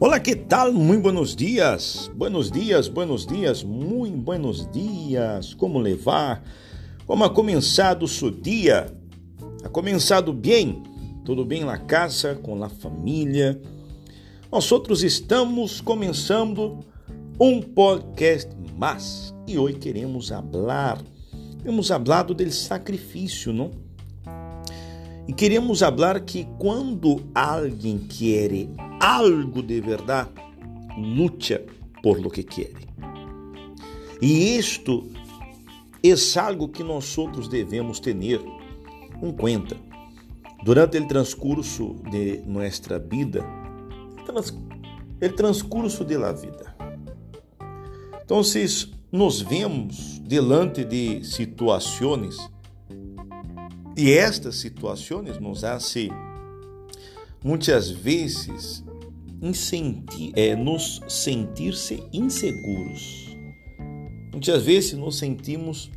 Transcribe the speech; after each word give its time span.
Olá, 0.00 0.18
que 0.18 0.34
tal? 0.34 0.72
Muito 0.72 1.02
buenos 1.02 1.36
dias. 1.36 2.10
Buenos 2.16 2.50
dias, 2.50 2.88
buenos 2.88 3.24
dias, 3.24 3.62
muito 3.62 4.16
buenos 4.16 4.68
dias. 4.72 5.54
Como 5.54 5.78
levar? 5.78 6.42
Como 7.06 7.22
ha 7.22 7.30
começado 7.30 8.02
o 8.02 8.08
seu 8.08 8.28
dia? 8.28 8.92
Ha 9.62 9.68
começado 9.68 10.32
bem? 10.32 10.82
Tudo 11.24 11.44
bem 11.44 11.64
na 11.64 11.78
casa, 11.78 12.34
com 12.34 12.62
a 12.64 12.68
família? 12.68 13.62
Nós 14.50 14.70
outros 14.72 15.04
estamos 15.04 15.80
começando 15.80 16.80
um 17.38 17.62
podcast 17.62 18.50
mais 18.76 19.32
e 19.46 19.56
hoje 19.56 19.78
queremos 19.78 20.28
falar, 20.28 21.00
queremos 21.58 21.86
falar 21.86 22.24
do 22.24 22.50
sacrifício, 22.50 23.52
não? 23.52 23.83
E 25.26 25.32
queremos 25.32 25.80
falar 25.80 26.20
que 26.20 26.46
quando 26.58 27.22
alguém 27.34 27.98
quer 27.98 28.68
algo 29.00 29.62
de 29.62 29.80
verdade, 29.80 30.30
luta 30.98 31.64
por 32.02 32.20
lo 32.20 32.30
que 32.30 32.42
quer. 32.42 32.72
E 34.20 34.56
isto 34.56 35.08
é 36.02 36.38
algo 36.38 36.68
que 36.68 36.82
nós 36.82 37.16
outros 37.16 37.48
devemos 37.48 38.00
ter 38.00 38.14
em 38.14 39.32
conta. 39.32 39.76
Durante 40.62 40.98
o 40.98 41.08
transcurso 41.08 41.96
de 42.10 42.42
nossa 42.46 42.98
vida, 42.98 43.44
o 45.22 45.32
transcurso 45.32 46.04
de 46.04 46.16
la 46.16 46.32
vida. 46.32 46.74
Então, 48.22 48.40
nos 49.12 49.40
vemos 49.40 50.20
diante 50.24 50.84
de 50.84 51.22
situações 51.24 52.36
e 53.96 54.12
estas 54.12 54.56
situações 54.56 55.38
nos 55.38 55.62
fazem 55.62 56.10
muitas 57.42 57.90
vezes 57.90 58.82
é, 60.34 60.56
nos 60.56 61.00
sentir-se 61.06 62.02
inseguros. 62.12 63.36
Muitas 64.32 64.62
vezes 64.62 64.94
nos 64.94 65.18
sentimos 65.18 65.90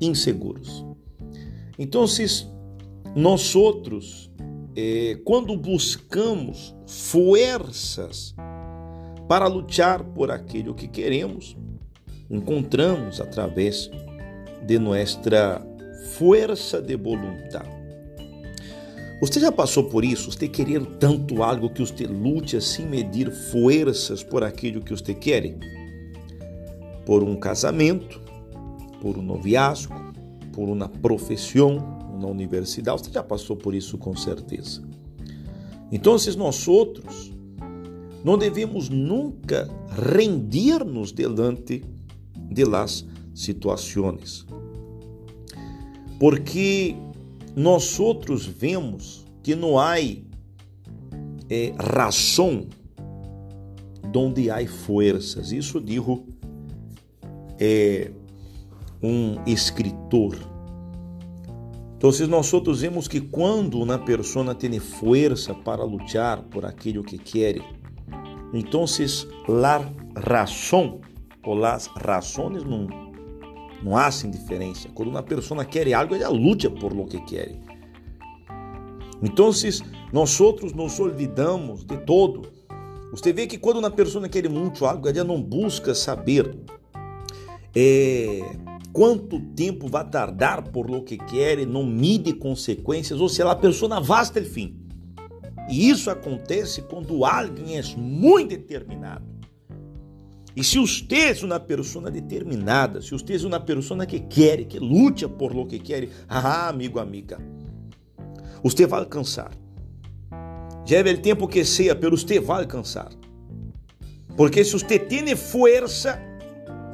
inseguros. 0.00 0.84
Então, 1.78 2.06
nós 3.16 3.56
outros, 3.56 4.30
é, 4.76 5.18
quando 5.24 5.56
buscamos 5.56 6.74
forças 6.86 8.34
para 9.26 9.46
lutar 9.46 10.04
por 10.04 10.30
aquilo 10.30 10.74
que 10.74 10.86
queremos, 10.86 11.56
encontramos 12.30 13.20
através 13.20 13.90
de 14.66 14.78
nossa 14.78 15.69
força 16.16 16.80
de 16.80 16.96
voluntade. 16.96 17.80
Você 19.20 19.38
já 19.38 19.52
passou 19.52 19.84
por 19.84 20.02
isso? 20.02 20.32
Você 20.32 20.48
querer 20.48 20.84
tanto 20.98 21.42
algo 21.42 21.68
que 21.68 21.80
você 21.80 22.06
lute 22.06 22.58
sem 22.60 22.86
medir 22.86 23.30
forças 23.30 24.22
por 24.22 24.42
aquilo 24.42 24.80
que 24.80 24.92
você 24.96 25.12
quer? 25.12 25.58
Por 27.04 27.22
um 27.22 27.36
casamento, 27.36 28.18
por 29.00 29.18
um 29.18 29.22
noviazgo, 29.22 29.94
por 30.52 30.70
uma 30.70 30.88
profissão 30.88 31.98
na 32.18 32.28
universidade. 32.28 33.02
Você 33.02 33.10
já 33.10 33.22
passou 33.22 33.56
por 33.56 33.74
isso 33.74 33.98
com 33.98 34.16
certeza. 34.16 34.82
Então, 35.92 36.16
nós 36.38 36.66
outros 36.66 37.30
não 38.24 38.38
devemos 38.38 38.88
nunca 38.88 39.68
rendir-nos 39.90 41.12
delante 41.12 41.84
de 42.50 42.64
las 42.64 43.04
situações 43.34 44.46
porque 46.20 46.94
nós 47.56 47.98
outros 47.98 48.44
vemos 48.44 49.24
que 49.42 49.54
não 49.54 49.78
há 49.78 49.98
é, 49.98 51.72
razão 51.78 52.66
donde 54.12 54.50
há 54.50 54.64
forças. 54.68 55.50
Isso 55.50 55.80
dijo 55.80 56.26
é, 57.58 58.10
um 59.02 59.42
escritor. 59.46 60.36
Então, 61.96 62.10
nós 62.28 62.52
outros 62.52 62.82
vemos 62.82 63.08
que 63.08 63.22
quando 63.22 63.80
uma 63.80 63.98
pessoa 63.98 64.54
tem 64.54 64.78
força 64.78 65.54
para 65.54 65.84
lutar 65.84 66.42
por 66.44 66.66
aquilo 66.66 67.02
que 67.02 67.16
quer, 67.16 67.62
então 68.52 68.84
a 68.84 70.20
razão 70.20 71.00
ou 71.42 71.64
as 71.64 71.86
razões 71.86 72.62
não 72.62 73.09
não 73.82 73.96
há 73.96 74.08
diferença. 74.08 74.88
Quando 74.94 75.08
uma 75.08 75.22
pessoa 75.22 75.64
quer 75.64 75.92
algo, 75.92 76.14
ela 76.14 76.28
luta 76.28 76.70
por 76.70 76.92
lo 76.92 77.06
que 77.06 77.20
quer. 77.24 77.54
Então, 79.22 79.50
nós 80.12 80.40
outros 80.40 80.72
nos 80.72 80.98
olvidamos 80.98 81.84
de 81.84 81.96
todo. 81.98 82.50
Você 83.10 83.32
vê 83.32 83.46
que 83.46 83.58
quando 83.58 83.78
uma 83.78 83.90
pessoa 83.90 84.28
quer 84.28 84.48
muito 84.48 84.86
algo, 84.86 85.08
ela 85.08 85.24
não 85.24 85.42
busca 85.42 85.94
saber 85.94 86.56
é, 87.74 88.40
quanto 88.92 89.40
tempo 89.54 89.88
vai 89.88 90.08
tardar 90.08 90.62
por 90.70 90.88
lo 90.88 91.02
que 91.02 91.16
quer, 91.16 91.66
não 91.66 91.84
mide 91.84 92.32
consequências, 92.32 93.20
ou 93.20 93.28
se 93.28 93.42
a 93.42 93.54
pessoa 93.54 94.00
vai 94.00 94.22
até 94.22 94.40
o 94.40 94.44
fim. 94.44 94.76
E 95.68 95.88
isso 95.88 96.10
acontece 96.10 96.82
quando 96.82 97.24
alguém 97.24 97.78
é 97.78 97.82
muito 97.96 98.50
determinado. 98.50 99.39
E 100.56 100.64
se 100.64 100.78
você 100.78 101.04
é 101.14 101.44
uma 101.44 101.60
pessoa 101.60 102.10
determinada, 102.10 103.00
se 103.00 103.10
você 103.10 103.36
é 103.36 103.46
uma 103.46 103.60
pessoa 103.60 104.04
que 104.04 104.20
quer, 104.20 104.64
que 104.64 104.78
luta 104.78 105.28
por 105.28 105.54
lo 105.54 105.66
que 105.66 105.78
quer, 105.78 106.08
ah, 106.28 106.68
amigo, 106.68 106.98
amiga, 106.98 107.38
você 108.62 108.86
vai 108.86 109.00
alcançar. 109.00 109.50
É 110.88 111.00
o 111.00 111.18
tempo 111.18 111.46
que 111.46 111.64
seja, 111.64 111.94
pero 111.94 112.16
você 112.18 112.40
vai 112.40 112.62
alcançar. 112.62 113.10
Porque 114.36 114.64
se 114.64 114.72
você 114.72 114.98
tem 114.98 115.36
força, 115.36 116.20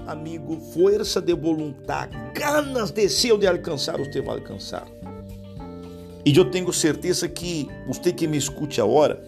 amigo, 0.07 0.61
força 0.75 1.21
de 1.21 1.35
vontade, 1.35 2.15
ganas 2.35 2.91
de 2.91 3.09
ser 3.09 3.39
de 3.39 3.47
alcançar, 3.47 3.97
você 3.97 4.21
vai 4.21 4.37
alcançar. 4.37 4.87
E 6.27 6.37
eu 6.37 6.51
tenho 6.51 6.71
certeza 6.73 7.29
que 7.29 7.69
você 7.87 8.13
que 8.13 8.27
me 8.27 8.37
escute 8.37 8.81
agora, 8.81 9.23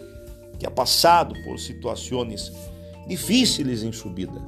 que 0.59 0.67
ha 0.67 0.71
passado 0.71 1.33
por 1.45 1.57
situações 1.57 2.51
difíceis 3.07 3.83
em 3.83 3.91
subida, 3.91 4.41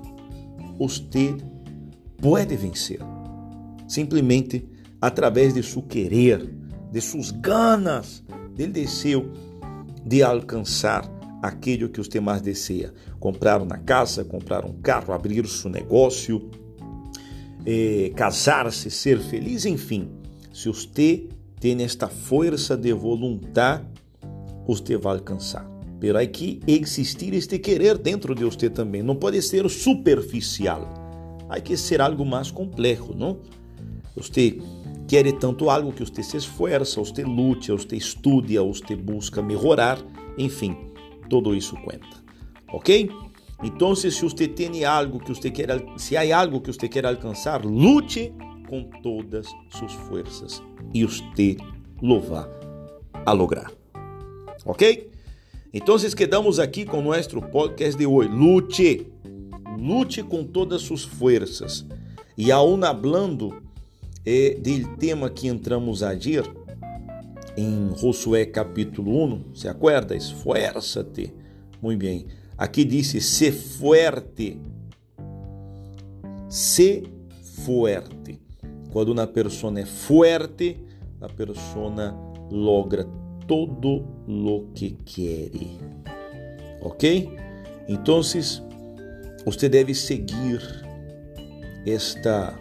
você 0.78 1.36
pode 2.22 2.56
vencer. 2.56 3.00
Simplesmente 3.88 4.68
através 5.02 5.54
de 5.54 5.64
seu 5.64 5.82
querer, 5.82 6.54
de 6.92 7.02
suas 7.02 7.32
ganas, 7.32 8.24
de 8.56 8.68
desejo 8.68 9.32
de 10.06 10.24
alcançar 10.24 11.10
aquilo 11.42 11.90
que 11.90 12.00
você 12.00 12.20
mais 12.20 12.42
deseja. 12.42 12.92
Comprar 13.20 13.62
uma 13.62 13.78
casa, 13.78 14.24
comprar 14.24 14.66
um 14.66 14.74
carro, 14.74 15.14
abrir 15.14 15.48
seu 15.48 15.70
negócio, 15.70 16.50
eh, 17.66 18.12
casar-se, 18.16 18.90
ser 18.92 19.20
feliz, 19.20 19.66
enfim. 19.66 20.10
Se 20.54 20.68
você 20.68 21.28
tem 21.60 21.82
esta 21.84 22.08
força 22.08 22.76
de 22.76 22.94
vontade, 22.94 23.86
você 24.68 24.98
vai 24.98 25.14
alcançar. 25.14 25.71
Hay 26.16 26.28
que 26.28 26.60
existir 26.66 27.34
este 27.34 27.60
querer 27.60 27.98
dentro 27.98 28.34
de 28.34 28.44
você 28.44 28.70
também. 28.70 29.04
Não 29.04 29.16
pode 29.16 29.42
ser 29.42 29.70
superficial. 29.70 30.88
Hay 31.48 31.62
que 31.62 31.78
ser 31.78 32.02
algo 32.02 32.26
mais 32.26 32.50
complexo, 32.50 33.14
não? 33.16 33.38
Você 34.16 34.60
quer 35.08 35.32
tanto 35.34 35.70
algo 35.70 35.92
que 35.92 36.04
você 36.04 36.24
se 36.24 36.38
esforça, 36.38 37.00
você 37.00 37.24
lute, 37.24 37.72
você 37.72 37.98
estudia, 37.98 38.64
você 38.64 38.96
busca 38.96 39.42
melhorar, 39.42 40.00
enfim, 40.38 40.76
tudo 41.30 41.54
isso 41.54 41.76
conta. 41.76 42.22
Ok? 42.74 43.10
Então, 43.64 43.94
se 43.96 44.10
você 44.10 44.48
tem 44.48 44.84
algo 44.86 45.20
que 45.20 45.30
você 45.30 45.52
quer, 45.52 45.68
se 45.98 46.18
há 46.18 46.40
algo 46.40 46.62
que 46.62 46.72
você 46.72 46.88
quer 46.88 47.06
alcançar, 47.06 47.64
lute 47.64 48.34
com 48.68 48.84
todas 49.04 49.48
suas 49.70 49.94
forças 49.94 50.64
e 50.94 51.06
você 51.06 51.58
lo 52.02 52.20
vai 52.22 52.50
a 53.26 53.34
lograr. 53.34 53.72
Ok? 54.66 55.10
Então, 55.73 55.97
quedamos 56.14 56.59
com 56.85 57.02
nosso 57.02 57.41
podcast 57.41 57.97
de 57.97 58.06
hoje. 58.06 58.28
Lute, 58.28 59.08
lute 59.79 60.22
com 60.22 60.44
todas 60.44 60.82
suas 60.82 61.06
forças. 61.06 61.85
E 62.38 62.52
aún 62.52 62.84
hablando 62.84 63.64
eh, 64.26 64.58
do 64.59 64.97
tema 64.97 65.29
que 65.29 65.47
entramos 65.47 66.03
a 66.03 66.14
dir, 66.14 66.44
em 67.56 67.90
Josué 67.96 68.46
capítulo 68.46 69.23
1, 69.23 69.56
se 69.56 69.70
acuerda? 69.70 70.14
Esfuérzate. 70.14 71.34
Muito 71.82 72.00
bem. 72.00 72.28
Aqui 72.58 72.84
disse: 72.84 73.22
se 73.22 73.50
fuerte. 73.53 74.59
Se 76.50 77.03
fuerte. 77.66 78.41
Quando 78.91 79.14
uma 79.14 79.26
pessoa 79.26 79.79
é 79.79 79.85
forte, 79.85 80.78
a 81.22 81.29
pessoa 81.29 82.14
logra 82.52 83.08
todo 83.47 84.03
lo 84.28 84.66
que 84.73 84.96
quiere. 84.97 85.78
¿Ok? 86.82 87.03
Entonces, 87.88 88.64
usted 89.46 89.72
debe 89.72 89.93
seguir 89.93 90.61
esta, 91.85 92.59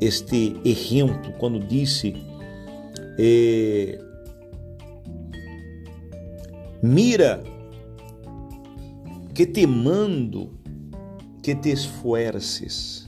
este 0.00 0.54
ejemplo 0.64 1.32
quando 1.38 1.60
disse 1.60 2.14
eh, 3.16 3.98
mira 6.82 7.42
que 9.32 9.46
te 9.46 9.66
mando 9.66 10.50
que 11.42 11.54
te 11.54 11.72
esfuerces. 11.72 13.03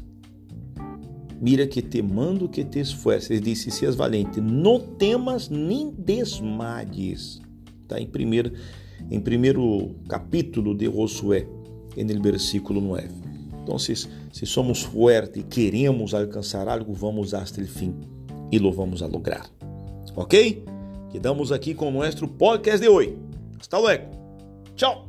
Mira 1.40 1.66
que 1.66 1.82
te 1.82 2.00
mando 2.02 2.48
que 2.48 2.64
te 2.64 2.80
esfuerces. 2.80 3.30
Ele 3.30 3.40
disse: 3.40 3.70
Seas 3.70 3.94
valente, 3.94 4.40
não 4.40 4.80
temas 4.80 5.48
nem 5.48 5.90
desmayes. 5.90 7.40
Está 7.82 8.00
em 8.00 8.06
primeiro, 8.06 8.52
em 9.10 9.20
primeiro 9.20 9.94
capítulo 10.08 10.74
de 10.74 10.86
Josué, 10.86 11.46
no 11.96 12.22
versículo 12.22 12.80
9. 12.80 13.08
Então, 13.62 13.78
se, 13.78 13.94
se 13.96 14.46
somos 14.46 14.82
fortes 14.82 15.42
e 15.42 15.44
queremos 15.44 16.14
alcançar 16.14 16.68
algo, 16.68 16.92
vamos 16.94 17.34
até 17.34 17.62
o 17.62 17.66
fim 17.66 17.94
e 18.50 18.58
lo 18.58 18.72
vamos 18.72 19.02
a 19.02 19.06
lograr. 19.06 19.50
Ok? 20.14 20.64
Quedamos 21.10 21.52
aqui 21.52 21.74
com 21.74 21.88
o 21.88 21.90
nosso 21.90 22.26
podcast 22.28 22.80
de 22.80 22.88
hoje. 22.88 23.16
Hasta 23.58 23.78
luego. 23.78 24.04
Tchau. 24.74 25.05